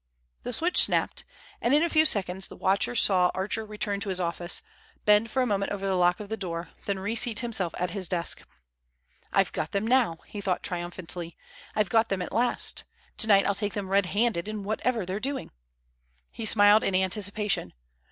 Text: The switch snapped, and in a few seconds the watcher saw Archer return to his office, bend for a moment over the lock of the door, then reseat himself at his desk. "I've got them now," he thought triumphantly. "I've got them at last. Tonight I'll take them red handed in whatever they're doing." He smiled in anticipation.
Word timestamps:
The 0.41 0.51
switch 0.51 0.81
snapped, 0.83 1.25
and 1.61 1.75
in 1.75 1.83
a 1.83 1.87
few 1.89 2.05
seconds 2.05 2.47
the 2.47 2.55
watcher 2.55 2.95
saw 2.95 3.29
Archer 3.35 3.63
return 3.63 3.99
to 3.99 4.09
his 4.09 4.19
office, 4.19 4.63
bend 5.05 5.29
for 5.29 5.43
a 5.43 5.45
moment 5.45 5.71
over 5.71 5.85
the 5.85 5.93
lock 5.93 6.19
of 6.19 6.27
the 6.27 6.35
door, 6.35 6.71
then 6.85 6.97
reseat 6.97 7.41
himself 7.41 7.75
at 7.77 7.91
his 7.91 8.07
desk. 8.07 8.41
"I've 9.31 9.51
got 9.53 9.73
them 9.73 9.85
now," 9.85 10.17
he 10.25 10.41
thought 10.41 10.63
triumphantly. 10.63 11.37
"I've 11.75 11.89
got 11.89 12.09
them 12.09 12.23
at 12.23 12.31
last. 12.33 12.83
Tonight 13.15 13.45
I'll 13.45 13.53
take 13.53 13.73
them 13.75 13.89
red 13.89 14.07
handed 14.07 14.47
in 14.47 14.63
whatever 14.63 15.05
they're 15.05 15.19
doing." 15.19 15.51
He 16.31 16.45
smiled 16.47 16.83
in 16.83 16.95
anticipation. 16.95 17.73